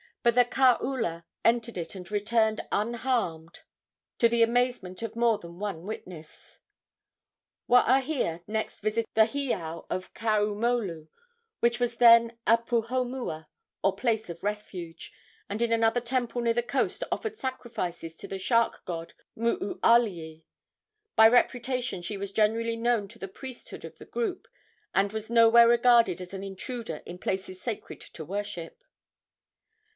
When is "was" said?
11.79-11.97, 22.17-22.31, 25.11-25.29